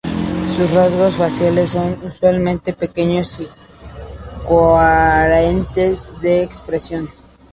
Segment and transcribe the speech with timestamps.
[0.47, 3.47] Sus rasgos faciales son, usualmente, pequeños y
[4.49, 7.07] carentes de expresión.